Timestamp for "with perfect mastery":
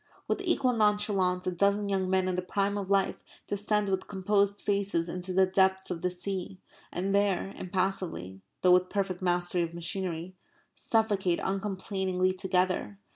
8.71-9.61